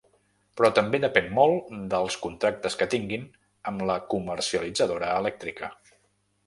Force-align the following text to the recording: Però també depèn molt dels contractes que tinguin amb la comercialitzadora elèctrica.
Però 0.59 0.69
també 0.77 0.99
depèn 1.03 1.27
molt 1.39 1.67
dels 1.91 2.17
contractes 2.23 2.79
que 2.81 2.89
tinguin 2.95 3.29
amb 3.73 3.85
la 3.93 4.01
comercialitzadora 4.17 5.13
elèctrica. 5.23 5.73